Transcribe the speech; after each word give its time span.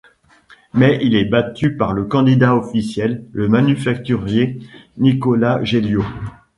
Mais 0.73 0.97
il 1.03 1.13
est 1.15 1.25
battu 1.29 1.77
par 1.77 1.93
le 1.93 2.05
candidat 2.05 2.55
officiel, 2.55 3.27
le 3.33 3.47
manufacturier 3.47 4.57
Nicolas 4.97 5.63
Géliot. 5.63 6.03